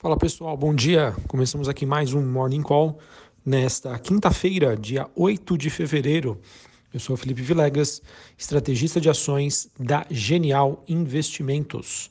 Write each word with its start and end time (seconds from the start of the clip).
Fala 0.00 0.16
pessoal, 0.16 0.56
bom 0.56 0.74
dia. 0.74 1.14
Começamos 1.28 1.68
aqui 1.68 1.84
mais 1.84 2.14
um 2.14 2.22
Morning 2.22 2.62
Call 2.62 2.98
nesta 3.44 3.98
quinta-feira, 3.98 4.74
dia 4.74 5.06
8 5.14 5.58
de 5.58 5.68
fevereiro. 5.68 6.40
Eu 6.90 6.98
sou 6.98 7.18
Felipe 7.18 7.42
Vilegas, 7.42 8.00
estrategista 8.38 8.98
de 8.98 9.10
ações 9.10 9.68
da 9.78 10.06
Genial 10.10 10.82
Investimentos. 10.88 12.10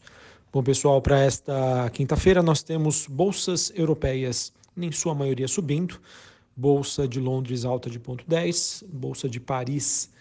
Bom, 0.53 0.61
pessoal, 0.61 1.01
para 1.01 1.17
esta 1.17 1.89
quinta-feira 1.91 2.43
nós 2.43 2.61
temos 2.61 3.07
bolsas 3.07 3.71
europeias, 3.73 4.53
em 4.77 4.91
sua 4.91 5.15
maioria 5.15 5.47
subindo. 5.47 5.99
Bolsa 6.55 7.07
de 7.07 7.19
Londres 7.19 7.65
alta 7.65 7.89
de 7.89 7.99
0,10, 7.99 8.85
Bolsa 8.87 9.27
de 9.27 9.39
Paris 9.39 10.11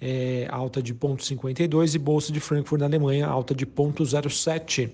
é, 0.00 0.46
alta 0.48 0.82
de 0.82 0.94
0,52 0.94 1.94
e 1.94 1.98
Bolsa 1.98 2.32
de 2.32 2.38
Frankfurt 2.38 2.78
na 2.78 2.86
Alemanha 2.86 3.26
alta 3.26 3.52
de 3.52 3.66
0,07 3.66 4.90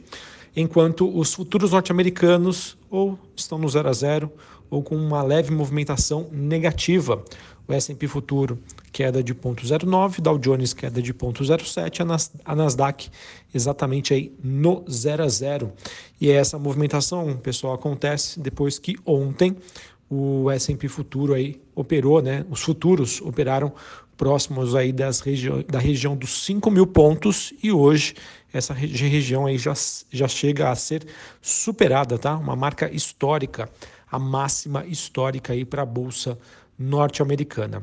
enquanto 0.56 1.08
os 1.16 1.34
futuros 1.34 1.72
norte-americanos 1.72 2.76
ou 2.90 3.18
estão 3.36 3.58
no 3.58 3.68
0 3.68 3.88
a 3.88 3.92
0 3.92 4.32
ou 4.70 4.82
com 4.82 4.96
uma 4.96 5.22
leve 5.22 5.52
movimentação 5.52 6.28
negativa. 6.32 7.22
O 7.68 7.72
S&P 7.72 8.08
futuro 8.08 8.58
queda 8.90 9.22
de 9.22 9.34
0,09, 9.34 10.20
Dow 10.20 10.38
Jones 10.38 10.72
queda 10.72 11.00
de 11.00 11.14
0,07, 11.14 12.30
a 12.44 12.56
Nasdaq 12.56 13.08
exatamente 13.54 14.12
aí 14.12 14.32
no 14.42 14.84
0 14.90 15.22
a 15.22 15.28
0. 15.28 15.72
E 16.20 16.30
essa 16.30 16.58
movimentação, 16.58 17.36
pessoal, 17.36 17.74
acontece 17.74 18.40
depois 18.40 18.78
que 18.78 18.96
ontem 19.06 19.56
o 20.10 20.50
S&P 20.50 20.88
futuro 20.88 21.32
aí 21.32 21.60
operou, 21.74 22.20
né? 22.20 22.44
Os 22.50 22.60
futuros 22.60 23.20
operaram 23.22 23.72
próximos 24.22 24.76
aí 24.76 24.92
das 24.92 25.18
regi 25.18 25.50
da 25.64 25.80
região 25.80 26.16
dos 26.16 26.44
5 26.44 26.70
mil 26.70 26.86
pontos 26.86 27.52
e 27.60 27.72
hoje 27.72 28.14
essa 28.52 28.72
região 28.72 29.46
aí 29.46 29.58
já, 29.58 29.74
já 30.12 30.28
chega 30.28 30.70
a 30.70 30.76
ser 30.76 31.04
superada, 31.40 32.16
tá? 32.16 32.36
Uma 32.36 32.54
marca 32.54 32.88
histórica, 32.94 33.68
a 34.08 34.20
máxima 34.20 34.86
histórica 34.86 35.52
aí 35.52 35.64
para 35.64 35.82
a 35.82 35.84
bolsa 35.84 36.38
norte-americana. 36.78 37.82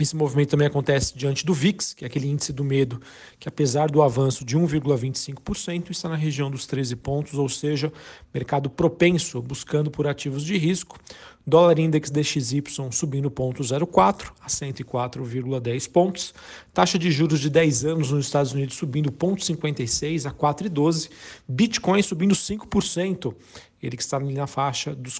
Esse 0.00 0.16
movimento 0.16 0.50
também 0.50 0.66
acontece 0.66 1.14
diante 1.14 1.44
do 1.44 1.52
VIX, 1.52 1.92
que 1.92 2.04
é 2.04 2.06
aquele 2.06 2.26
índice 2.26 2.54
do 2.54 2.64
medo, 2.64 3.00
que 3.38 3.46
apesar 3.46 3.90
do 3.90 4.00
avanço 4.02 4.46
de 4.46 4.56
1,25%, 4.56 5.90
está 5.90 6.08
na 6.08 6.16
região 6.16 6.50
dos 6.50 6.66
13 6.66 6.96
pontos, 6.96 7.34
ou 7.34 7.48
seja, 7.50 7.92
mercado 8.32 8.70
propenso, 8.70 9.42
buscando 9.42 9.90
por 9.90 10.08
ativos 10.08 10.42
de 10.42 10.56
risco. 10.56 10.98
Dólar 11.46 11.78
Index 11.78 12.10
DXY 12.10 12.62
subindo 12.90 13.30
0,04 13.30 14.30
a 14.40 14.46
104,10 14.46 15.90
pontos. 15.90 16.34
Taxa 16.72 16.98
de 16.98 17.10
juros 17.10 17.40
de 17.40 17.50
10 17.50 17.84
anos 17.86 18.10
nos 18.10 18.26
Estados 18.26 18.52
Unidos 18.52 18.76
subindo 18.76 19.10
0,56 19.10 20.26
a 20.26 20.32
4,12. 20.32 21.10
Bitcoin 21.48 22.02
subindo 22.02 22.34
5%, 22.34 23.34
ele 23.82 23.96
que 23.96 24.02
está 24.02 24.20
na 24.20 24.46
faixa 24.46 24.94
dos 24.94 25.18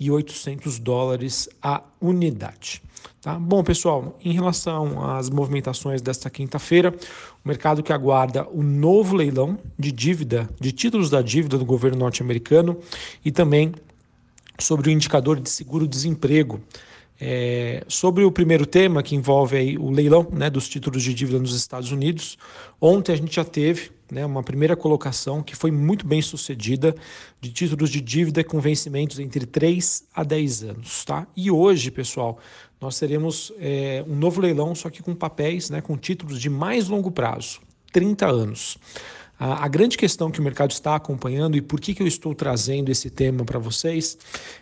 44.800 0.00 0.80
dólares 0.80 1.48
a 1.62 1.82
unidade. 2.00 2.82
Tá? 3.20 3.38
Bom, 3.38 3.64
pessoal, 3.64 4.18
em 4.22 4.32
relação 4.32 5.02
às 5.02 5.30
movimentações 5.30 6.02
desta 6.02 6.28
quinta-feira, 6.28 6.94
o 7.44 7.48
mercado 7.48 7.82
que 7.82 7.92
aguarda 7.92 8.46
o 8.50 8.62
novo 8.62 9.16
leilão 9.16 9.58
de 9.78 9.90
dívida, 9.90 10.48
de 10.60 10.72
títulos 10.72 11.08
da 11.08 11.22
dívida 11.22 11.56
do 11.56 11.64
governo 11.64 11.98
norte-americano 11.98 12.78
e 13.24 13.30
também 13.32 13.72
sobre 14.58 14.88
o 14.88 14.92
indicador 14.92 15.40
de 15.40 15.48
seguro-desemprego. 15.48 16.60
É, 17.20 17.84
sobre 17.86 18.24
o 18.24 18.32
primeiro 18.32 18.66
tema, 18.66 19.02
que 19.02 19.14
envolve 19.14 19.56
aí 19.56 19.78
o 19.78 19.88
leilão 19.88 20.26
né, 20.32 20.50
dos 20.50 20.68
títulos 20.68 21.02
de 21.02 21.14
dívida 21.14 21.38
nos 21.38 21.54
Estados 21.54 21.92
Unidos, 21.92 22.36
ontem 22.80 23.12
a 23.12 23.16
gente 23.16 23.36
já 23.36 23.44
teve 23.44 23.90
né, 24.10 24.24
uma 24.24 24.42
primeira 24.42 24.76
colocação 24.76 25.42
que 25.42 25.56
foi 25.56 25.70
muito 25.70 26.06
bem 26.06 26.20
sucedida 26.20 26.94
de 27.40 27.50
títulos 27.50 27.90
de 27.90 28.00
dívida 28.00 28.44
com 28.44 28.60
vencimentos 28.60 29.18
entre 29.18 29.46
3 29.46 30.04
a 30.14 30.22
10 30.22 30.62
anos. 30.64 31.04
Tá? 31.04 31.26
E 31.36 31.50
hoje, 31.50 31.90
pessoal, 31.90 32.38
nós 32.80 32.98
teremos 32.98 33.52
é, 33.58 34.04
um 34.06 34.14
novo 34.14 34.40
leilão, 34.40 34.74
só 34.74 34.90
que 34.90 35.02
com 35.02 35.14
papéis, 35.14 35.70
né, 35.70 35.80
com 35.80 35.96
títulos 35.96 36.40
de 36.40 36.50
mais 36.50 36.88
longo 36.88 37.10
prazo, 37.10 37.60
30 37.92 38.26
anos. 38.26 38.78
A, 39.38 39.66
grande 39.66 39.96
questão 39.96 40.30
que 40.30 40.38
o 40.38 40.42
mercado 40.42 40.70
está 40.70 40.94
acompanhando 40.94 41.56
e 41.56 41.60
por 41.60 41.80
que, 41.80 41.92
que 41.92 42.02
eu 42.02 42.06
estou 42.06 42.34
trazendo 42.34 42.90
esse 42.90 43.10
tema 43.10 43.44
para 43.44 43.58
vocês 43.58 44.16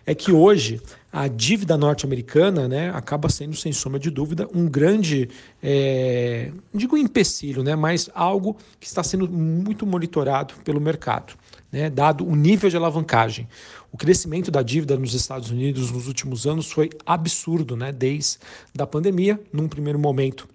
é 0.07 0.15
que 0.15 0.33
hoje 0.33 0.81
a 1.13 1.29
dívida 1.29 1.77
norte-americana 1.77 2.67
né, 2.67 2.91
acaba 2.95 3.29
sendo, 3.29 3.55
sem 3.55 3.71
sombra 3.71 4.01
de 4.01 4.11
dúvida, 4.11 4.49
um 4.55 4.67
grande, 4.67 5.29
é, 5.63 6.51
digo 6.73 6.97
empecilho, 6.97 7.63
né, 7.63 7.77
mas 7.77 8.09
algo 8.15 8.57
que 8.81 8.87
está 8.87 9.03
sendo 9.03 9.29
muito 9.29 9.87
monitorado 9.87 10.55
pelo 10.65 10.81
mercado, 10.81 11.35
né, 11.71 11.91
dado 11.91 12.27
o 12.27 12.35
nível 12.35 12.71
de 12.71 12.77
alavancagem. 12.79 13.47
O 13.93 13.99
crescimento 13.99 14.51
da 14.51 14.63
dívida 14.63 14.97
nos 14.97 15.13
Estados 15.13 15.51
Unidos 15.51 15.91
nos 15.91 16.09
últimos 16.09 16.47
anos 16.47 16.73
foi 16.73 16.89
absurdo, 17.05 17.77
né, 17.77 17.93
desde 17.93 18.39
a 18.79 18.87
pandemia, 18.87 19.39
num 19.53 19.69
primeiro 19.69 19.99
momento 19.99 20.49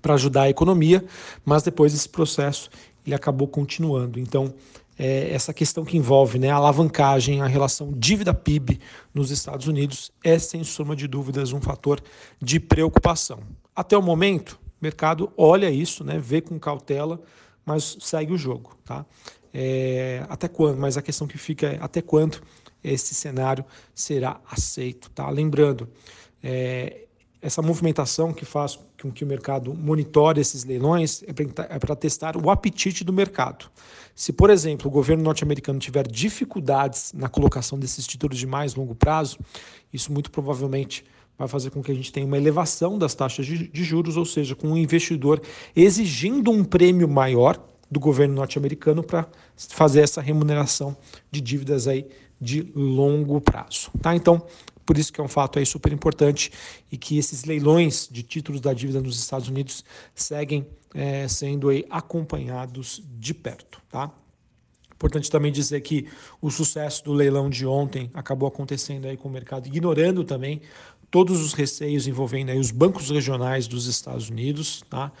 para 0.00 0.14
ajudar 0.14 0.42
a 0.42 0.50
economia, 0.50 1.04
mas 1.44 1.62
depois 1.64 1.92
esse 1.94 2.08
processo 2.08 2.70
ele 3.06 3.14
acabou 3.14 3.48
continuando. 3.48 4.20
Então, 4.20 4.54
é, 4.98 5.30
essa 5.32 5.52
questão 5.52 5.84
que 5.84 5.96
envolve 5.96 6.38
né, 6.38 6.50
a 6.50 6.56
alavancagem, 6.56 7.40
a 7.40 7.46
relação 7.46 7.92
dívida-PIB 7.92 8.80
nos 9.12 9.30
Estados 9.30 9.66
Unidos 9.66 10.12
é, 10.22 10.38
sem 10.38 10.62
soma 10.64 10.94
de 10.94 11.06
dúvidas, 11.06 11.52
um 11.52 11.60
fator 11.60 12.02
de 12.40 12.60
preocupação. 12.60 13.40
Até 13.74 13.96
o 13.96 14.02
momento, 14.02 14.58
o 14.80 14.84
mercado 14.84 15.32
olha 15.36 15.70
isso, 15.70 16.04
né, 16.04 16.18
vê 16.18 16.40
com 16.40 16.58
cautela, 16.58 17.20
mas 17.64 17.96
segue 18.00 18.32
o 18.32 18.38
jogo. 18.38 18.76
Tá? 18.84 19.04
É, 19.52 20.24
até 20.28 20.48
quando? 20.48 20.78
Mas 20.78 20.96
a 20.96 21.02
questão 21.02 21.26
que 21.26 21.38
fica 21.38 21.66
é 21.66 21.78
até 21.80 22.00
quando 22.00 22.40
esse 22.82 23.14
cenário 23.14 23.64
será 23.94 24.40
aceito. 24.50 25.10
Tá? 25.10 25.28
Lembrando, 25.30 25.88
é, 26.42 27.06
essa 27.44 27.60
movimentação 27.60 28.32
que 28.32 28.46
faz 28.46 28.78
com 29.00 29.12
que 29.12 29.22
o 29.22 29.26
mercado 29.26 29.74
monitore 29.74 30.40
esses 30.40 30.64
leilões 30.64 31.22
é 31.26 31.78
para 31.78 31.92
é 31.92 31.94
testar 31.94 32.38
o 32.38 32.48
apetite 32.48 33.04
do 33.04 33.12
mercado. 33.12 33.66
Se, 34.14 34.32
por 34.32 34.48
exemplo, 34.48 34.88
o 34.88 34.90
governo 34.90 35.22
norte-americano 35.22 35.78
tiver 35.78 36.08
dificuldades 36.08 37.12
na 37.12 37.28
colocação 37.28 37.78
desses 37.78 38.06
títulos 38.06 38.38
de 38.38 38.46
mais 38.46 38.74
longo 38.74 38.94
prazo, 38.94 39.38
isso 39.92 40.10
muito 40.10 40.30
provavelmente 40.30 41.04
vai 41.36 41.46
fazer 41.46 41.68
com 41.68 41.82
que 41.82 41.92
a 41.92 41.94
gente 41.94 42.10
tenha 42.10 42.24
uma 42.24 42.38
elevação 42.38 42.96
das 42.96 43.14
taxas 43.14 43.44
de, 43.44 43.84
juros, 43.84 44.16
ou 44.16 44.24
seja, 44.24 44.54
com 44.54 44.72
o 44.72 44.78
investidor 44.78 45.42
exigindo 45.76 46.50
um 46.50 46.64
prêmio 46.64 47.06
maior 47.06 47.62
do 47.90 48.00
governo 48.00 48.34
norte-americano 48.34 49.02
para 49.02 49.28
fazer 49.54 50.00
essa 50.00 50.22
remuneração 50.22 50.96
de 51.30 51.42
dívidas 51.42 51.86
aí 51.86 52.06
de 52.40 52.72
longo 52.74 53.38
prazo. 53.38 53.90
Tá? 54.00 54.16
Então, 54.16 54.42
por 54.84 54.98
isso 54.98 55.12
que 55.12 55.20
é 55.20 55.24
um 55.24 55.28
fato 55.28 55.58
aí 55.58 55.66
super 55.66 55.92
importante 55.92 56.50
e 56.90 56.96
que 56.96 57.18
esses 57.18 57.44
leilões 57.44 58.08
de 58.10 58.22
títulos 58.22 58.60
da 58.60 58.72
dívida 58.72 59.00
nos 59.00 59.18
Estados 59.18 59.48
Unidos 59.48 59.84
seguem 60.14 60.66
é, 60.94 61.26
sendo 61.28 61.68
aí 61.68 61.84
acompanhados 61.90 63.02
de 63.16 63.34
perto, 63.34 63.80
tá? 63.90 64.10
Importante 64.94 65.30
também 65.30 65.52
dizer 65.52 65.80
que 65.80 66.06
o 66.40 66.50
sucesso 66.50 67.04
do 67.04 67.12
leilão 67.12 67.50
de 67.50 67.66
ontem 67.66 68.10
acabou 68.14 68.48
acontecendo 68.48 69.06
aí 69.06 69.16
com 69.16 69.28
o 69.28 69.32
mercado 69.32 69.66
ignorando 69.66 70.24
também 70.24 70.62
todos 71.10 71.40
os 71.40 71.52
receios 71.52 72.06
envolvendo 72.08 72.50
aí 72.50 72.58
os 72.58 72.70
bancos 72.70 73.10
regionais 73.10 73.68
dos 73.68 73.86
Estados 73.86 74.28
Unidos, 74.28 74.82
tá? 74.90 75.12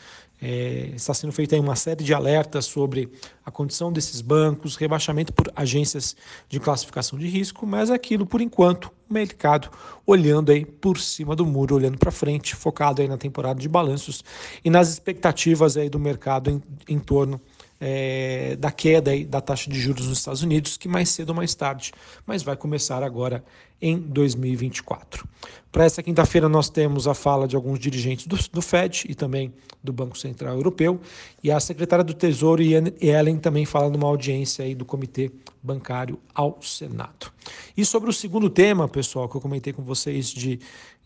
É, 0.46 0.90
está 0.94 1.14
sendo 1.14 1.32
feita 1.32 1.58
uma 1.58 1.74
série 1.74 2.04
de 2.04 2.12
alertas 2.12 2.66
sobre 2.66 3.08
a 3.46 3.50
condição 3.50 3.90
desses 3.90 4.20
bancos, 4.20 4.76
rebaixamento 4.76 5.32
por 5.32 5.50
agências 5.56 6.14
de 6.50 6.60
classificação 6.60 7.18
de 7.18 7.26
risco, 7.26 7.66
mas 7.66 7.90
aquilo, 7.90 8.26
por 8.26 8.42
enquanto, 8.42 8.92
o 9.08 9.14
mercado 9.14 9.70
olhando 10.06 10.52
aí 10.52 10.66
por 10.66 10.98
cima 10.98 11.34
do 11.34 11.46
muro, 11.46 11.76
olhando 11.76 11.96
para 11.96 12.10
frente, 12.10 12.54
focado 12.54 13.00
aí 13.00 13.08
na 13.08 13.16
temporada 13.16 13.58
de 13.58 13.66
balanços 13.70 14.22
e 14.62 14.68
nas 14.68 14.90
expectativas 14.90 15.78
aí 15.78 15.88
do 15.88 15.98
mercado 15.98 16.50
em, 16.50 16.62
em 16.86 16.98
torno 16.98 17.40
é, 17.80 18.54
da 18.56 18.70
queda 18.70 19.12
aí 19.12 19.24
da 19.24 19.40
taxa 19.40 19.70
de 19.70 19.80
juros 19.80 20.06
nos 20.06 20.18
Estados 20.18 20.42
Unidos, 20.42 20.76
que 20.76 20.88
mais 20.88 21.08
cedo 21.08 21.30
ou 21.30 21.34
mais 21.34 21.54
tarde, 21.54 21.90
mas 22.26 22.42
vai 22.42 22.54
começar 22.54 23.02
agora 23.02 23.42
em 23.80 23.98
2024. 23.98 25.26
Para 25.74 25.84
essa 25.84 26.02
quinta-feira, 26.04 26.48
nós 26.48 26.68
temos 26.70 27.08
a 27.08 27.14
fala 27.14 27.48
de 27.48 27.56
alguns 27.56 27.80
dirigentes 27.80 28.28
do, 28.28 28.38
do, 28.52 28.62
FED 28.62 29.06
e 29.08 29.14
também 29.14 29.52
do 29.82 29.92
Banco 29.92 30.16
Central 30.16 30.54
Europeu, 30.54 31.00
e 31.42 31.50
a 31.50 31.58
secretária 31.58 32.04
do 32.04 32.14
Tesouro, 32.14 32.62
Ellen, 32.62 33.38
também 33.38 33.66
fala 33.66 33.90
numa 33.90 34.06
audiência 34.06 34.64
aí 34.64 34.72
do 34.72 34.84
Comitê 34.84 35.32
Bancário 35.60 36.18
ao 36.32 36.58
Senado. 36.62 37.32
E 37.76 37.84
sobre 37.84 38.08
o 38.08 38.12
segundo 38.12 38.48
tema, 38.48 38.88
pessoal, 38.88 39.28
que 39.28 39.36
eu 39.36 39.40
comentei 39.40 39.72
com 39.72 39.82
vocês 39.82 40.28
de, 40.28 40.60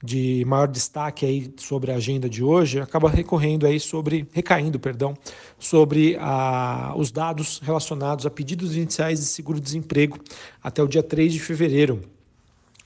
de 0.05 0.45
maior 0.47 0.69
destaque 0.69 1.25
aí 1.25 1.51
sobre 1.57 1.91
a 1.91 1.97
agenda 1.97 2.29
de 2.29 2.45
hoje, 2.45 2.79
acaba 2.79 3.09
recorrendo 3.09 3.67
aí 3.67 3.81
sobre, 3.81 4.29
recaindo, 4.33 4.79
perdão, 4.79 5.17
sobre 5.59 6.15
a, 6.21 6.93
os 6.95 7.11
dados 7.11 7.59
relacionados 7.61 8.27
a 8.27 8.31
pedidos 8.31 8.77
iniciais 8.77 9.19
de 9.19 9.25
seguro-desemprego 9.25 10.19
até 10.63 10.83
o 10.83 10.87
dia 10.87 11.03
3 11.03 11.33
de 11.33 11.41
fevereiro. 11.41 12.18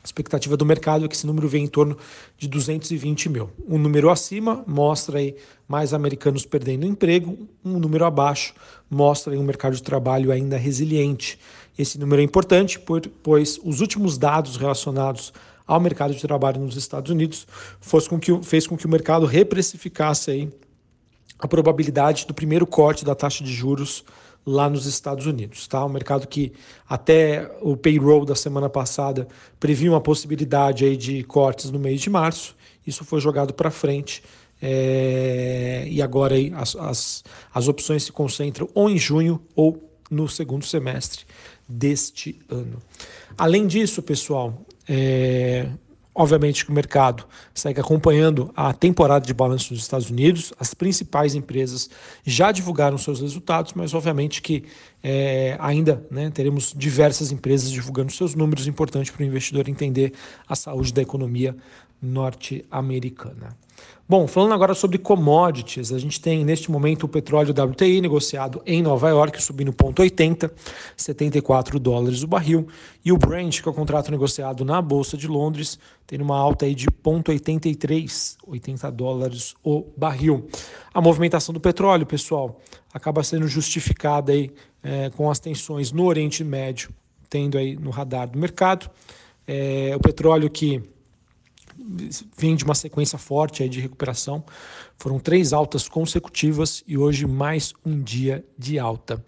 A 0.02 0.06
expectativa 0.06 0.56
do 0.56 0.66
mercado 0.66 1.04
é 1.04 1.08
que 1.08 1.14
esse 1.14 1.26
número 1.26 1.46
venha 1.46 1.64
em 1.64 1.69
torno 1.69 1.96
de 2.37 2.49
220 2.49 3.28
mil. 3.28 3.50
Um 3.69 3.78
número 3.78 4.10
acima 4.10 4.64
mostra 4.66 5.19
aí 5.19 5.37
mais 5.69 5.94
americanos 5.94 6.44
perdendo 6.44 6.84
emprego, 6.84 7.38
um 7.64 7.78
número 7.78 8.04
abaixo 8.04 8.52
mostra 8.90 9.32
aí 9.32 9.38
um 9.38 9.44
mercado 9.44 9.76
de 9.76 9.82
trabalho 9.82 10.32
ainda 10.32 10.56
resiliente. 10.56 11.38
Esse 11.78 11.99
número 11.99 12.20
é 12.20 12.25
importante, 12.25 12.81
pois 13.22 13.60
os 13.64 13.81
últimos 13.81 14.19
dados 14.19 14.56
relacionados 14.56 15.32
ao 15.66 15.81
mercado 15.81 16.12
de 16.12 16.20
trabalho 16.20 16.60
nos 16.60 16.76
Estados 16.76 17.10
Unidos 17.10 17.46
fez 17.81 18.08
com 18.08 18.19
que, 18.19 18.43
fez 18.43 18.66
com 18.66 18.76
que 18.76 18.84
o 18.84 18.90
mercado 18.90 19.25
reprecificasse 19.25 20.31
aí 20.31 20.52
a 21.38 21.48
probabilidade 21.48 22.26
do 22.26 22.34
primeiro 22.34 22.66
corte 22.66 23.05
da 23.05 23.14
taxa 23.14 23.43
de 23.43 23.52
juros 23.52 24.05
lá 24.44 24.69
nos 24.69 24.87
Estados 24.87 25.27
Unidos. 25.27 25.67
Tá? 25.67 25.85
Um 25.85 25.89
mercado 25.89 26.27
que 26.27 26.53
até 26.89 27.50
o 27.61 27.77
payroll 27.77 28.25
da 28.25 28.35
semana 28.35 28.69
passada 28.69 29.29
previa 29.59 29.91
uma 29.91 30.00
possibilidade 30.00 30.85
aí 30.85 30.97
de 30.97 31.23
cortes 31.25 31.71
no 31.71 31.79
mês 31.79 32.00
de 32.00 32.11
março. 32.11 32.55
Isso 32.87 33.05
foi 33.05 33.21
jogado 33.21 33.55
para 33.55 33.71
frente 33.71 34.23
é, 34.61 35.85
e 35.89 36.00
agora 36.00 36.35
aí 36.35 36.53
as, 36.55 36.77
as, 36.77 37.25
as 37.53 37.69
opções 37.69 38.05
se 38.05 38.12
concentram 38.12 38.69
ou 38.75 38.89
em 38.89 38.99
junho 38.99 39.41
ou 39.56 39.91
no 40.11 40.29
segundo 40.29 40.65
semestre 40.65 41.25
deste 41.69 42.39
ano. 42.49 42.83
Além 43.37 43.67
disso, 43.67 44.03
pessoal, 44.03 44.65
é, 44.89 45.69
Obviamente 46.14 46.67
que 46.67 46.70
o 46.70 46.75
mercado 46.75 47.25
segue 47.55 47.81
acompanhando 47.81 48.50
a 48.55 48.73
temporada 48.75 49.25
de 49.25 49.32
balanço 49.32 49.73
dos 49.73 49.82
Estados 49.82 50.11
Unidos. 50.11 50.53
As 50.61 50.75
principais 50.75 51.35
empresas 51.35 51.88
já 52.23 52.53
divulgaram 52.53 52.99
seus 52.99 53.20
resultados, 53.20 53.73
mas 53.73 53.94
obviamente 53.94 54.43
que 54.43 54.64
é, 55.03 55.56
ainda 55.59 56.06
né, 56.11 56.31
teremos 56.31 56.75
diversas 56.76 57.32
empresas 57.32 57.70
divulgando 57.70 58.12
seus 58.12 58.35
números, 58.35 58.67
importante 58.67 59.11
para 59.11 59.23
o 59.23 59.26
investidor 59.26 59.69
entender 59.69 60.12
a 60.47 60.55
saúde 60.55 60.93
da 60.93 61.00
economia 61.00 61.56
norte-americana. 62.02 63.56
Bom, 64.08 64.26
falando 64.26 64.52
agora 64.52 64.75
sobre 64.75 64.99
commodities, 64.99 65.93
a 65.93 65.99
gente 65.99 66.20
tem 66.20 66.44
neste 66.44 66.70
momento 66.70 67.04
o 67.04 67.08
petróleo 67.08 67.54
WTI 67.54 68.00
negociado 68.00 68.60
em 68.66 68.82
Nova 68.82 69.08
York 69.08 69.43
subindo 69.43 69.72
0,80, 69.72 70.50
74 70.96 71.78
dólares 71.78 72.22
o 72.22 72.26
barril, 72.26 72.66
e 73.04 73.10
o 73.10 73.16
Brent, 73.16 73.62
que 73.62 73.69
é 73.69 73.70
o 73.70 73.75
contrato 73.75 74.10
negociado 74.10 74.64
na 74.64 74.82
Bolsa 74.82 75.16
de 75.16 75.26
Londres, 75.26 75.78
tem 76.06 76.20
uma 76.20 76.37
alta 76.37 76.66
aí 76.66 76.75
de 76.75 76.87
0,83, 76.87 78.37
80 78.46 78.90
dólares 78.90 79.55
o 79.64 79.87
barril. 79.96 80.46
A 80.93 81.00
movimentação 81.00 81.55
do 81.55 81.60
petróleo, 81.60 82.05
pessoal, 82.05 82.60
acaba 82.93 83.22
sendo 83.22 83.48
justificada 83.48 84.32
aí 84.32 84.50
é, 84.82 85.08
com 85.10 85.31
as 85.31 85.38
tensões 85.38 85.90
no 85.90 86.05
Oriente 86.05 86.44
Médio, 86.44 86.90
tendo 87.31 87.56
aí 87.56 87.76
no 87.76 87.88
radar 87.88 88.28
do 88.28 88.38
mercado. 88.38 88.90
É, 89.46 89.93
o 89.96 90.00
petróleo 90.00 90.50
que 90.50 90.82
vem 92.36 92.54
de 92.54 92.64
uma 92.64 92.74
sequência 92.74 93.19
forte 93.19 93.69
de 93.69 93.80
recuperação. 93.80 94.44
Foram 94.98 95.19
três 95.19 95.52
altas 95.52 95.88
consecutivas 95.88 96.82
e 96.86 96.96
hoje 96.96 97.26
mais 97.26 97.72
um 97.84 98.00
dia 98.00 98.44
de 98.58 98.78
alta. 98.78 99.24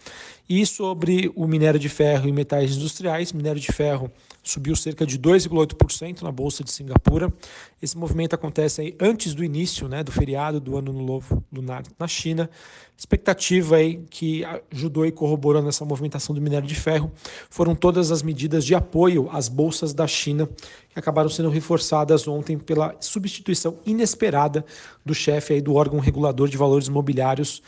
E 0.49 0.67
sobre 0.67 1.33
o 1.35 1.47
minério 1.47 1.81
de 1.81 1.89
ferro 1.89 2.29
e 2.29 2.33
metais 2.33 2.77
industriais, 2.77 3.33
minério 3.33 3.61
de 3.61 3.73
ferro 3.73 4.11
subiu 4.43 4.77
cerca 4.77 5.07
de 5.07 5.19
2,8% 5.19 6.21
na 6.21 6.31
Bolsa 6.31 6.63
de 6.63 6.71
Singapura. 6.71 7.33
Esse 7.81 7.97
movimento 7.97 8.35
acontece 8.35 8.95
antes 9.01 9.33
do 9.33 9.43
início 9.43 9.89
né, 9.89 10.05
do 10.05 10.13
feriado 10.13 10.61
do 10.61 10.77
Ano 10.77 10.93
Novo 10.93 11.43
Lunar 11.51 11.83
na 11.99 12.07
China. 12.07 12.51
Expectativa 12.97 13.77
aí 13.77 14.05
que 14.11 14.45
ajudou 14.71 15.07
e 15.07 15.11
corroborou 15.11 15.63
nessa 15.63 15.85
movimentação 15.85 16.35
do 16.35 16.43
minério 16.43 16.69
de 16.69 16.75
ferro 16.75 17.11
foram 17.49 17.75
todas 17.75 18.13
as 18.13 18.23
medidas 18.23 18.67
de 18.67 18.75
apoio 18.75 19.31
às 19.33 19.49
bolsas 19.49 19.95
da 19.95 20.07
China 20.07 20.47
que 20.91 20.99
acabaram 20.99 21.29
sendo 21.29 21.49
reforçadas 21.49 22.29
ontem 22.29 22.57
pela 22.57 22.95
substituição 23.01 23.79
inesperada 23.85 24.65
do 25.05 25.15
chefe 25.15 25.55
aí 25.55 25.61
do 25.61 25.75
órgão 25.75 25.99
regulador 25.99 26.49
de 26.49 26.57
valores 26.57 26.87
imobiliários 26.87 27.63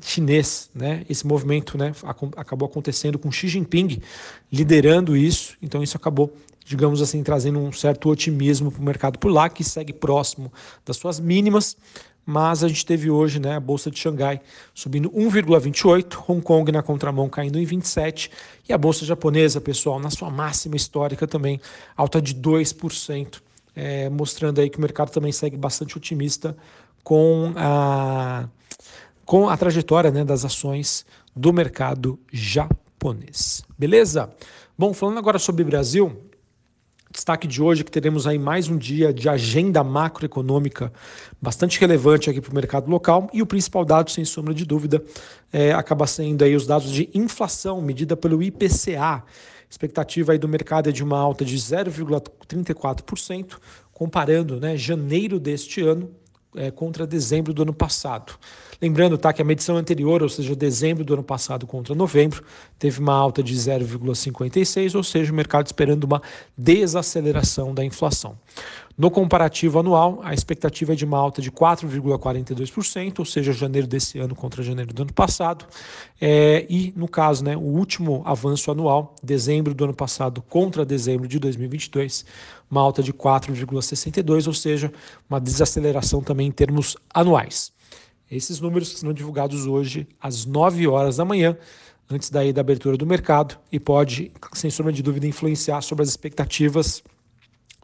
chinês, 0.00 0.70
né? 0.74 1.04
Esse 1.08 1.26
movimento, 1.26 1.76
né, 1.76 1.92
acabou 2.36 2.66
acontecendo 2.66 3.18
com 3.18 3.30
Xi 3.30 3.48
Jinping 3.48 4.00
liderando 4.50 5.16
isso, 5.16 5.56
então 5.60 5.82
isso 5.82 5.96
acabou, 5.96 6.32
digamos 6.64 7.02
assim, 7.02 7.22
trazendo 7.22 7.58
um 7.58 7.72
certo 7.72 8.08
otimismo 8.08 8.70
para 8.72 8.80
o 8.80 8.84
mercado 8.84 9.18
por 9.18 9.30
lá, 9.30 9.48
que 9.48 9.62
segue 9.62 9.92
próximo 9.92 10.52
das 10.84 10.96
suas 10.96 11.20
mínimas, 11.20 11.76
mas 12.24 12.62
a 12.62 12.68
gente 12.68 12.86
teve 12.86 13.10
hoje, 13.10 13.38
né, 13.38 13.56
a 13.56 13.60
bolsa 13.60 13.90
de 13.90 13.98
Xangai 13.98 14.40
subindo 14.72 15.10
1,28, 15.10 16.24
Hong 16.28 16.40
Kong 16.40 16.70
na 16.70 16.82
contramão 16.82 17.28
caindo 17.28 17.58
em 17.58 17.64
27 17.64 18.30
e 18.68 18.72
a 18.72 18.78
bolsa 18.78 19.04
japonesa, 19.04 19.60
pessoal, 19.60 19.98
na 19.98 20.08
sua 20.08 20.30
máxima 20.30 20.76
histórica 20.76 21.26
também, 21.26 21.60
alta 21.96 22.22
de 22.22 22.34
2%, 22.34 23.42
é, 23.74 24.08
mostrando 24.08 24.60
aí 24.60 24.70
que 24.70 24.78
o 24.78 24.80
mercado 24.80 25.10
também 25.10 25.32
segue 25.32 25.56
bastante 25.56 25.96
otimista 25.98 26.56
com 27.02 27.52
a 27.56 28.48
com 29.32 29.48
a 29.48 29.56
trajetória 29.56 30.10
né, 30.10 30.26
das 30.26 30.44
ações 30.44 31.06
do 31.34 31.54
mercado 31.54 32.20
japonês. 32.30 33.64
Beleza? 33.78 34.30
Bom, 34.76 34.92
falando 34.92 35.16
agora 35.16 35.38
sobre 35.38 35.64
Brasil, 35.64 36.14
destaque 37.10 37.48
de 37.48 37.62
hoje 37.62 37.80
é 37.80 37.84
que 37.84 37.90
teremos 37.90 38.26
aí 38.26 38.38
mais 38.38 38.68
um 38.68 38.76
dia 38.76 39.10
de 39.10 39.30
agenda 39.30 39.82
macroeconômica 39.82 40.92
bastante 41.40 41.80
relevante 41.80 42.28
aqui 42.28 42.42
para 42.42 42.50
o 42.50 42.54
mercado 42.54 42.90
local 42.90 43.30
e 43.32 43.40
o 43.40 43.46
principal 43.46 43.86
dado, 43.86 44.10
sem 44.10 44.22
sombra 44.22 44.52
de 44.52 44.66
dúvida, 44.66 45.02
é, 45.50 45.72
acaba 45.72 46.06
sendo 46.06 46.44
aí 46.44 46.54
os 46.54 46.66
dados 46.66 46.92
de 46.92 47.08
inflação 47.14 47.80
medida 47.80 48.14
pelo 48.14 48.42
IPCA. 48.42 49.24
expectativa 49.70 50.32
aí 50.32 50.38
do 50.38 50.46
mercado 50.46 50.90
é 50.90 50.92
de 50.92 51.02
uma 51.02 51.18
alta 51.18 51.42
de 51.42 51.56
0,34%, 51.56 53.56
comparando 53.94 54.60
né, 54.60 54.76
janeiro 54.76 55.40
deste 55.40 55.80
ano 55.80 56.10
é, 56.56 56.70
contra 56.70 57.06
dezembro 57.06 57.52
do 57.52 57.62
ano 57.62 57.74
passado. 57.74 58.34
Lembrando 58.80 59.16
tá, 59.16 59.32
que 59.32 59.40
a 59.40 59.44
medição 59.44 59.76
anterior, 59.76 60.22
ou 60.22 60.28
seja, 60.28 60.56
dezembro 60.56 61.04
do 61.04 61.14
ano 61.14 61.22
passado 61.22 61.66
contra 61.66 61.94
novembro, 61.94 62.42
teve 62.78 62.98
uma 62.98 63.14
alta 63.14 63.42
de 63.42 63.54
0,56, 63.54 64.94
ou 64.96 65.04
seja, 65.04 65.32
o 65.32 65.34
mercado 65.34 65.66
esperando 65.66 66.04
uma 66.04 66.20
desaceleração 66.58 67.72
da 67.72 67.84
inflação. 67.84 68.36
No 68.96 69.10
comparativo 69.10 69.78
anual, 69.78 70.20
a 70.22 70.34
expectativa 70.34 70.92
é 70.92 70.96
de 70.96 71.04
uma 71.04 71.18
alta 71.18 71.40
de 71.40 71.50
4,42%, 71.50 73.20
ou 73.20 73.24
seja, 73.24 73.52
janeiro 73.52 73.86
desse 73.86 74.18
ano 74.18 74.34
contra 74.34 74.62
janeiro 74.62 74.92
do 74.92 75.02
ano 75.02 75.12
passado. 75.12 75.64
É, 76.20 76.66
e, 76.68 76.92
no 76.94 77.08
caso, 77.08 77.42
né, 77.42 77.56
o 77.56 77.60
último 77.60 78.22
avanço 78.24 78.70
anual, 78.70 79.14
dezembro 79.22 79.74
do 79.74 79.84
ano 79.84 79.94
passado 79.94 80.42
contra 80.42 80.84
dezembro 80.84 81.26
de 81.26 81.38
2022, 81.38 82.24
uma 82.70 82.82
alta 82.82 83.02
de 83.02 83.12
4,62%, 83.12 84.46
ou 84.46 84.54
seja, 84.54 84.92
uma 85.28 85.40
desaceleração 85.40 86.22
também 86.22 86.48
em 86.48 86.52
termos 86.52 86.96
anuais. 87.14 87.72
Esses 88.30 88.60
números 88.60 88.98
serão 88.98 89.12
divulgados 89.12 89.66
hoje 89.66 90.06
às 90.20 90.44
9 90.44 90.86
horas 90.86 91.16
da 91.16 91.24
manhã, 91.24 91.56
antes 92.10 92.28
daí 92.28 92.52
da 92.52 92.60
abertura 92.60 92.96
do 92.96 93.06
mercado, 93.06 93.58
e 93.70 93.80
pode, 93.80 94.30
sem 94.52 94.70
sombra 94.70 94.92
de 94.92 95.02
dúvida, 95.02 95.26
influenciar 95.26 95.80
sobre 95.80 96.02
as 96.02 96.10
expectativas 96.10 97.02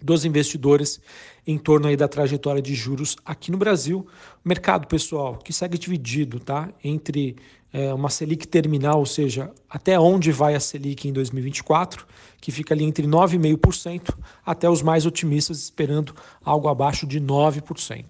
dos 0.00 0.24
investidores 0.24 1.00
em 1.46 1.58
torno 1.58 1.88
aí 1.88 1.96
da 1.96 2.06
trajetória 2.06 2.62
de 2.62 2.74
juros 2.74 3.16
aqui 3.24 3.50
no 3.50 3.56
Brasil. 3.56 4.06
O 4.44 4.48
mercado, 4.48 4.86
pessoal, 4.86 5.36
que 5.36 5.52
segue 5.52 5.78
dividido 5.78 6.38
tá? 6.38 6.68
entre 6.84 7.36
é, 7.72 7.92
uma 7.92 8.10
Selic 8.10 8.46
terminal, 8.46 8.98
ou 8.98 9.06
seja, 9.06 9.50
até 9.68 9.98
onde 9.98 10.32
vai 10.32 10.54
a 10.54 10.60
Selic 10.60 11.08
em 11.08 11.12
2024, 11.12 12.06
que 12.40 12.50
fica 12.52 12.74
ali 12.74 12.84
entre 12.84 13.06
9,5%, 13.06 14.14
até 14.44 14.68
os 14.68 14.82
mais 14.82 15.06
otimistas 15.06 15.58
esperando 15.62 16.14
algo 16.44 16.68
abaixo 16.68 17.06
de 17.06 17.20
9%. 17.20 18.04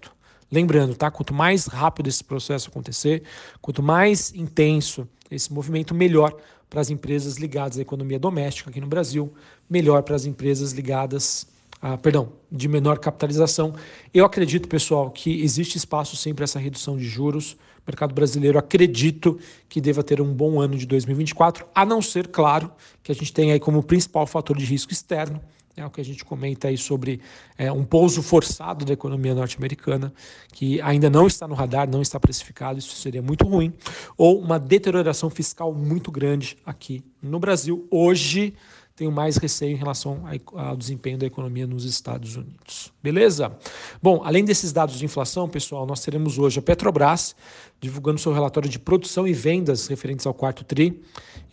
Lembrando, 0.51 0.95
tá? 0.95 1.11
Quanto 1.11 1.33
mais 1.33 1.67
rápido 1.67 2.07
esse 2.07 2.23
processo 2.23 2.69
acontecer, 2.69 3.23
quanto 3.61 3.83
mais 3.83 4.33
intenso 4.33 5.07
esse 5.29 5.53
movimento, 5.53 5.93
melhor 5.93 6.35
para 6.69 6.81
as 6.81 6.89
empresas 6.89 7.37
ligadas 7.37 7.77
à 7.77 7.81
economia 7.81 8.19
doméstica 8.19 8.69
aqui 8.69 8.81
no 8.81 8.87
Brasil, 8.87 9.31
melhor 9.69 10.01
para 10.03 10.15
as 10.15 10.25
empresas 10.25 10.71
ligadas 10.71 11.47
ah, 11.81 11.97
perdão, 11.97 12.33
de 12.51 12.67
menor 12.67 12.99
capitalização. 12.99 13.73
Eu 14.13 14.25
acredito, 14.25 14.67
pessoal, 14.67 15.09
que 15.09 15.41
existe 15.41 15.77
espaço 15.77 16.15
sim 16.15 16.33
para 16.33 16.43
essa 16.43 16.59
redução 16.59 16.97
de 16.97 17.05
juros. 17.05 17.53
O 17.53 17.57
mercado 17.87 18.13
brasileiro 18.13 18.59
acredito 18.59 19.39
que 19.67 19.79
deva 19.79 20.03
ter 20.03 20.21
um 20.21 20.33
bom 20.33 20.59
ano 20.59 20.77
de 20.77 20.85
2024, 20.85 21.65
a 21.73 21.85
não 21.85 22.01
ser, 22.01 22.27
claro, 22.27 22.71
que 23.01 23.11
a 23.11 23.15
gente 23.15 23.31
tenha 23.31 23.53
aí 23.53 23.59
como 23.59 23.81
principal 23.81 24.27
fator 24.27 24.57
de 24.57 24.65
risco 24.65 24.91
externo, 24.91 25.41
é 25.79 25.85
o 25.85 25.89
que 25.89 26.01
a 26.01 26.05
gente 26.05 26.25
comenta 26.25 26.67
aí 26.67 26.77
sobre 26.77 27.21
é, 27.57 27.71
um 27.71 27.85
pouso 27.85 28.21
forçado 28.21 28.83
da 28.83 28.93
economia 28.93 29.33
norte-americana, 29.33 30.13
que 30.51 30.81
ainda 30.81 31.09
não 31.09 31.25
está 31.25 31.47
no 31.47 31.55
radar, 31.55 31.89
não 31.89 32.01
está 32.01 32.19
precificado, 32.19 32.77
isso 32.79 32.95
seria 32.97 33.21
muito 33.21 33.45
ruim, 33.45 33.73
ou 34.17 34.39
uma 34.39 34.59
deterioração 34.59 35.29
fiscal 35.29 35.73
muito 35.73 36.11
grande 36.11 36.57
aqui 36.65 37.01
no 37.21 37.39
Brasil. 37.39 37.87
Hoje, 37.89 38.53
tenho 38.99 39.11
mais 39.13 39.37
receio 39.37 39.71
em 39.71 39.77
relação 39.77 40.25
ao 40.53 40.75
desempenho 40.75 41.17
da 41.17 41.25
economia 41.25 41.65
nos 41.65 41.85
Estados 41.85 42.35
Unidos. 42.35 42.91
Beleza? 43.01 43.57
Bom, 44.03 44.21
além 44.25 44.43
desses 44.43 44.73
dados 44.73 44.99
de 44.99 45.05
inflação, 45.05 45.47
pessoal, 45.47 45.85
nós 45.85 46.01
teremos 46.03 46.37
hoje 46.37 46.59
a 46.59 46.61
Petrobras 46.61 47.33
divulgando 47.79 48.19
seu 48.19 48.33
relatório 48.33 48.69
de 48.69 48.77
produção 48.77 49.25
e 49.25 49.31
vendas 49.31 49.87
referentes 49.87 50.27
ao 50.27 50.33
quarto 50.33 50.65
TRI. 50.65 51.01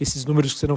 Esses 0.01 0.25
números 0.25 0.59
serão, 0.59 0.75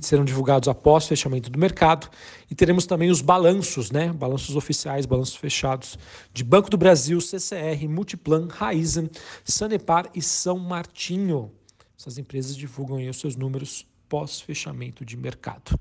serão 0.00 0.24
divulgados 0.24 0.70
após 0.70 1.04
o 1.04 1.08
fechamento 1.08 1.50
do 1.50 1.58
mercado. 1.58 2.08
E 2.50 2.54
teremos 2.54 2.86
também 2.86 3.10
os 3.10 3.20
balanços, 3.20 3.90
né? 3.90 4.10
Balanços 4.10 4.56
oficiais, 4.56 5.04
balanços 5.04 5.36
fechados 5.36 5.98
de 6.32 6.42
Banco 6.42 6.70
do 6.70 6.78
Brasil, 6.78 7.20
CCR, 7.20 7.86
Multiplan, 7.90 8.48
Raizen, 8.50 9.10
Sanepar 9.44 10.08
e 10.14 10.22
São 10.22 10.58
Martinho. 10.58 11.52
Essas 11.98 12.16
empresas 12.16 12.56
divulgam 12.56 12.96
aí 12.96 13.10
os 13.10 13.20
seus 13.20 13.36
números 13.36 13.84
pós-fechamento 14.08 15.04
de 15.04 15.16
mercado. 15.16 15.78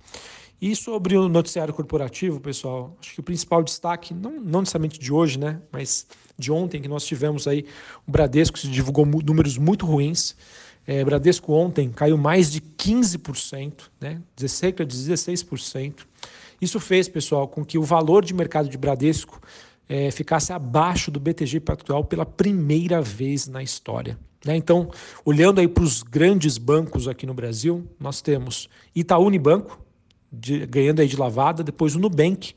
E 0.61 0.75
sobre 0.75 1.17
o 1.17 1.27
noticiário 1.27 1.73
corporativo, 1.73 2.39
pessoal, 2.39 2.95
acho 2.99 3.13
que 3.13 3.19
o 3.19 3.23
principal 3.23 3.61
destaque, 3.61 4.13
não, 4.13 4.39
não 4.39 4.61
necessariamente 4.61 4.99
de 4.99 5.11
hoje, 5.11 5.37
né, 5.37 5.61
mas 5.71 6.07
de 6.37 6.51
ontem, 6.51 6.81
que 6.81 6.87
nós 6.87 7.05
tivemos 7.05 7.47
aí 7.47 7.65
o 8.07 8.11
Bradesco, 8.11 8.57
se 8.57 8.67
divulgou 8.67 9.05
números 9.05 9.57
muito 9.57 9.85
ruins. 9.85 10.35
É, 10.87 11.03
Bradesco 11.03 11.51
ontem 11.51 11.89
caiu 11.89 12.17
mais 12.17 12.51
de 12.51 12.61
15%, 12.61 13.73
né, 13.99 14.21
cerca 14.47 14.85
de 14.85 14.95
16%. 14.95 16.05
Isso 16.61 16.79
fez, 16.79 17.07
pessoal, 17.09 17.47
com 17.47 17.65
que 17.65 17.77
o 17.77 17.83
valor 17.83 18.23
de 18.23 18.33
mercado 18.33 18.69
de 18.69 18.77
Bradesco 18.77 19.41
é, 19.89 20.09
ficasse 20.09 20.53
abaixo 20.53 21.11
do 21.11 21.19
BTG 21.19 21.59
Pactual 21.59 22.03
pela 22.05 22.25
primeira 22.25 23.01
vez 23.01 23.47
na 23.47 23.61
história. 23.61 24.17
Né? 24.45 24.55
Então, 24.55 24.89
olhando 25.25 25.59
aí 25.59 25.67
para 25.67 25.83
os 25.83 26.03
grandes 26.03 26.57
bancos 26.59 27.07
aqui 27.07 27.25
no 27.25 27.33
Brasil, 27.33 27.83
nós 27.99 28.21
temos 28.21 28.69
Itaú 28.95 29.25
Unibanco, 29.25 29.79
de, 30.31 30.65
ganhando 30.67 31.01
aí 31.01 31.07
de 31.07 31.17
lavada, 31.17 31.63
depois 31.63 31.95
o 31.95 31.99
Nubank, 31.99 32.53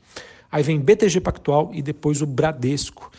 aí 0.51 0.61
vem 0.61 0.79
BTG 0.79 1.19
Pactual 1.19 1.71
e 1.73 1.81
depois 1.81 2.21
o 2.21 2.27
Bradesco. 2.27 3.11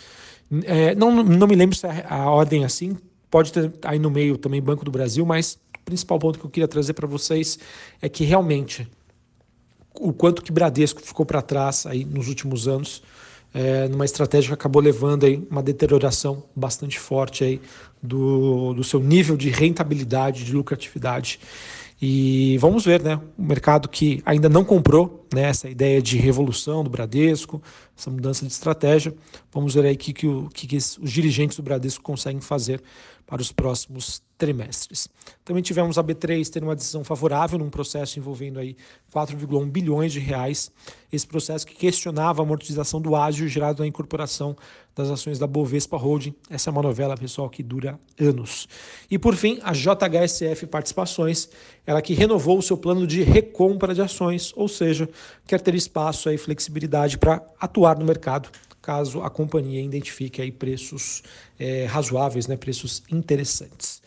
É, 0.64 0.94
não, 0.94 1.22
não 1.22 1.46
me 1.46 1.56
lembro 1.56 1.76
se 1.76 1.86
a, 1.86 2.06
a 2.08 2.30
ordem 2.30 2.62
é 2.62 2.66
assim, 2.66 2.96
pode 3.28 3.52
ter 3.52 3.72
aí 3.82 3.98
no 3.98 4.10
meio 4.10 4.38
também 4.38 4.62
Banco 4.62 4.84
do 4.84 4.90
Brasil, 4.90 5.26
mas 5.26 5.58
o 5.76 5.84
principal 5.84 6.18
ponto 6.18 6.38
que 6.38 6.44
eu 6.44 6.50
queria 6.50 6.68
trazer 6.68 6.92
para 6.92 7.06
vocês 7.06 7.58
é 8.00 8.08
que 8.08 8.24
realmente 8.24 8.88
o 9.94 10.12
quanto 10.12 10.42
que 10.42 10.52
Bradesco 10.52 11.00
ficou 11.00 11.26
para 11.26 11.42
trás 11.42 11.86
aí 11.86 12.04
nos 12.04 12.28
últimos 12.28 12.68
anos, 12.68 13.02
é, 13.52 13.88
numa 13.88 14.04
estratégia 14.04 14.48
que 14.48 14.54
acabou 14.54 14.80
levando 14.80 15.26
aí 15.26 15.44
uma 15.50 15.62
deterioração 15.62 16.44
bastante 16.54 16.98
forte 16.98 17.42
aí 17.42 17.60
do, 18.02 18.74
do 18.74 18.84
seu 18.84 19.00
nível 19.00 19.36
de 19.36 19.50
rentabilidade, 19.50 20.44
de 20.44 20.52
lucratividade. 20.52 21.38
E 22.02 22.56
vamos 22.58 22.84
ver, 22.84 23.02
né? 23.02 23.20
O 23.36 23.42
mercado 23.42 23.86
que 23.86 24.22
ainda 24.24 24.48
não 24.48 24.64
comprou 24.64 25.26
né, 25.34 25.42
essa 25.42 25.68
ideia 25.68 26.00
de 26.00 26.16
revolução 26.16 26.82
do 26.82 26.88
Bradesco, 26.88 27.62
essa 27.96 28.10
mudança 28.10 28.46
de 28.46 28.52
estratégia. 28.52 29.14
Vamos 29.52 29.74
ver 29.74 29.84
aí 29.84 29.96
que, 29.96 30.14
que, 30.14 30.26
o, 30.26 30.48
que, 30.48 30.66
que 30.66 30.76
os 30.76 31.12
dirigentes 31.12 31.58
do 31.58 31.62
Bradesco 31.62 32.02
conseguem 32.02 32.40
fazer 32.40 32.82
para 33.26 33.42
os 33.42 33.52
próximos 33.52 34.22
trimestres. 34.38 35.08
Também 35.44 35.62
tivemos 35.62 35.98
a 35.98 36.02
B3 36.02 36.48
ter 36.48 36.64
uma 36.64 36.74
decisão 36.74 37.04
favorável 37.04 37.58
num 37.58 37.68
processo 37.68 38.18
envolvendo 38.18 38.58
aí 38.58 38.74
4,1 39.14 39.70
bilhões 39.70 40.12
de 40.12 40.18
reais. 40.18 40.70
Esse 41.12 41.26
processo 41.26 41.66
que 41.66 41.74
questionava 41.74 42.40
a 42.40 42.44
amortização 42.44 43.00
do 43.00 43.14
ágio 43.14 43.46
gerado 43.46 43.82
na 43.82 43.86
incorporação 43.86 44.56
das 45.00 45.10
ações 45.10 45.38
da 45.38 45.46
Bovespa 45.46 45.96
Holding. 45.96 46.34
Essa 46.48 46.70
é 46.70 46.72
uma 46.72 46.82
novela, 46.82 47.16
pessoal, 47.16 47.48
que 47.48 47.62
dura 47.62 47.98
anos. 48.20 48.68
E 49.10 49.18
por 49.18 49.34
fim, 49.34 49.58
a 49.62 49.72
JHSF 49.72 50.66
Participações, 50.66 51.48
ela 51.86 52.00
que 52.00 52.14
renovou 52.14 52.58
o 52.58 52.62
seu 52.62 52.76
plano 52.76 53.06
de 53.06 53.22
recompra 53.22 53.94
de 53.94 54.02
ações, 54.02 54.52
ou 54.56 54.68
seja, 54.68 55.08
quer 55.46 55.60
ter 55.60 55.74
espaço 55.74 56.30
e 56.30 56.38
flexibilidade 56.38 57.18
para 57.18 57.42
atuar 57.60 57.98
no 57.98 58.04
mercado 58.04 58.48
caso 58.80 59.22
a 59.22 59.28
companhia 59.28 59.82
identifique 59.82 60.40
aí 60.40 60.50
preços 60.50 61.22
é, 61.58 61.84
razoáveis, 61.84 62.46
né, 62.46 62.56
preços 62.56 63.02
interessantes. 63.10 64.00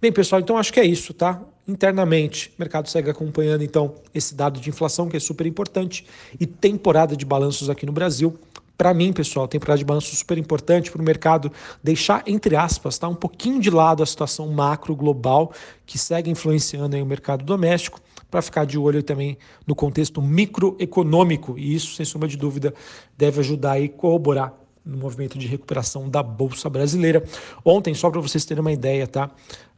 Bem, 0.00 0.12
pessoal, 0.12 0.40
então 0.40 0.56
acho 0.56 0.72
que 0.72 0.78
é 0.78 0.84
isso, 0.84 1.12
tá? 1.12 1.40
Internamente, 1.66 2.52
o 2.56 2.60
mercado 2.60 2.88
segue 2.88 3.10
acompanhando 3.10 3.64
então 3.64 3.96
esse 4.14 4.34
dado 4.34 4.60
de 4.60 4.70
inflação 4.70 5.08
que 5.08 5.16
é 5.16 5.20
super 5.20 5.46
importante 5.46 6.06
e 6.38 6.46
temporada 6.46 7.16
de 7.16 7.26
balanços 7.26 7.68
aqui 7.68 7.84
no 7.84 7.92
Brasil. 7.92 8.38
Para 8.78 8.94
mim, 8.94 9.12
pessoal, 9.12 9.48
temporada 9.48 9.78
de 9.78 9.84
balanço 9.84 10.14
super 10.14 10.38
importante 10.38 10.92
para 10.92 11.02
o 11.02 11.04
mercado 11.04 11.50
deixar, 11.82 12.22
entre 12.28 12.54
aspas, 12.54 12.96
tá, 12.96 13.08
um 13.08 13.14
pouquinho 13.14 13.60
de 13.60 13.70
lado 13.70 14.04
a 14.04 14.06
situação 14.06 14.46
macro 14.46 14.94
global 14.94 15.52
que 15.84 15.98
segue 15.98 16.30
influenciando 16.30 16.94
aí 16.94 17.02
o 17.02 17.06
mercado 17.06 17.44
doméstico 17.44 18.00
para 18.30 18.40
ficar 18.40 18.64
de 18.64 18.78
olho 18.78 19.02
também 19.02 19.36
no 19.66 19.74
contexto 19.74 20.22
microeconômico. 20.22 21.58
E 21.58 21.74
isso, 21.74 21.96
sem 21.96 22.06
sombra 22.06 22.28
de 22.28 22.36
dúvida, 22.36 22.72
deve 23.16 23.40
ajudar 23.40 23.80
e 23.80 23.88
corroborar 23.88 24.54
no 24.86 24.96
movimento 24.96 25.36
de 25.36 25.48
recuperação 25.48 26.08
da 26.08 26.22
Bolsa 26.22 26.70
Brasileira. 26.70 27.24
Ontem, 27.64 27.94
só 27.94 28.08
para 28.10 28.20
vocês 28.20 28.44
terem 28.44 28.60
uma 28.60 28.72
ideia, 28.72 29.08
tá? 29.08 29.28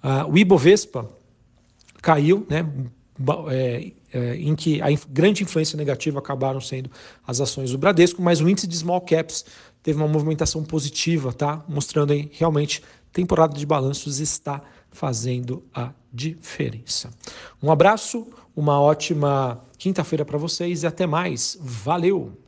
Uh, 0.04 0.30
o 0.30 0.36
Ibovespa 0.36 1.08
caiu, 2.02 2.46
né? 2.50 2.66
É, 3.50 3.92
é, 4.12 4.36
em 4.36 4.54
que 4.54 4.80
a 4.80 4.86
grande 5.08 5.42
influência 5.42 5.76
negativa 5.76 6.18
acabaram 6.18 6.60
sendo 6.60 6.90
as 7.26 7.40
ações 7.40 7.70
do 7.70 7.76
Bradesco, 7.76 8.22
mas 8.22 8.40
o 8.40 8.48
índice 8.48 8.66
de 8.66 8.76
small 8.76 9.00
caps 9.02 9.44
teve 9.82 9.98
uma 9.98 10.08
movimentação 10.08 10.64
positiva, 10.64 11.32
tá? 11.32 11.62
Mostrando 11.68 12.12
aí 12.12 12.30
realmente 12.32 12.82
temporada 13.12 13.54
de 13.54 13.66
balanços 13.66 14.20
está 14.20 14.62
fazendo 14.90 15.62
a 15.74 15.92
diferença. 16.12 17.10
Um 17.62 17.70
abraço, 17.70 18.26
uma 18.56 18.80
ótima 18.80 19.60
quinta-feira 19.78 20.24
para 20.24 20.38
vocês 20.38 20.82
e 20.82 20.86
até 20.86 21.06
mais. 21.06 21.58
Valeu! 21.60 22.40